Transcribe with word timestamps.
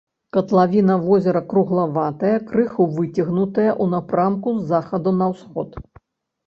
Катлавіна 0.35 0.95
возера 1.03 1.41
круглаватая, 1.51 2.33
крыху 2.49 2.89
выцягнутая 2.97 3.69
ў 3.83 3.85
напрамку 3.95 4.49
з 4.59 4.69
захаду 4.75 5.19
на 5.21 5.25
ўсход. 5.37 5.69